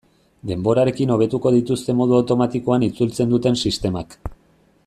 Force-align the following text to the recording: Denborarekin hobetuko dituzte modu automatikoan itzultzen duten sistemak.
Denborarekin 0.51 1.13
hobetuko 1.15 1.51
dituzte 1.57 1.97
modu 2.01 2.17
automatikoan 2.21 2.89
itzultzen 2.91 3.37
duten 3.37 3.63
sistemak. 3.67 4.23